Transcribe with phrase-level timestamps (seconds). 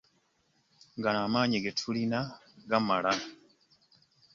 [1.03, 2.19] Gano amaanyi ge tulina
[2.69, 3.13] gamala.